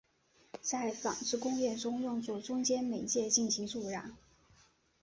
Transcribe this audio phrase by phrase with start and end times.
[0.63, 4.17] 在纺织工业中用作中间媒介进行助染。